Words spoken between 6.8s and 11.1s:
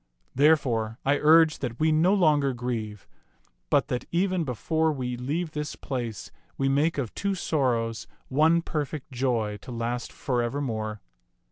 of two sorrows one perfect joy to last forev^er more.